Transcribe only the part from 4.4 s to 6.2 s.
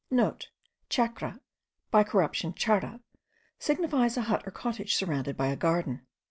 or cottage surrounded by a garden.